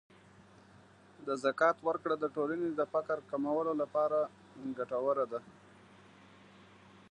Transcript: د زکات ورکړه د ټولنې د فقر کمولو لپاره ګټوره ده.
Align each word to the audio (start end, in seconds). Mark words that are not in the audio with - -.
د 1.25 1.27
زکات 1.43 1.77
ورکړه 1.87 2.15
د 2.19 2.25
ټولنې 2.35 2.69
د 2.73 2.81
فقر 2.93 3.17
کمولو 3.31 3.73
لپاره 3.81 4.19
ګټوره 4.77 5.25
ده. 5.31 5.39